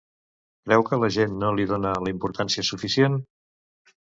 [0.69, 3.21] Creu que la gent no li dona la importància suficient?